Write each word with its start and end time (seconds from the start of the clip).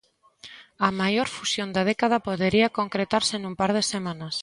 A 0.87 0.89
maior 1.01 1.27
fusión 1.37 1.69
da 1.75 1.83
década 1.91 2.17
podería 2.27 2.73
concretarse 2.79 3.35
nun 3.39 3.53
par 3.59 3.71
de 3.77 3.83
semanas. 3.93 4.35